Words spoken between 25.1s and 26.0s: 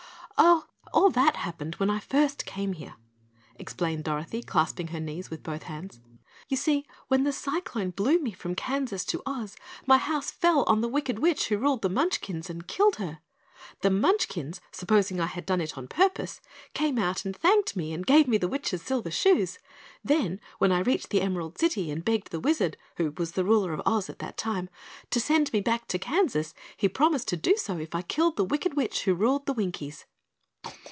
to send me back to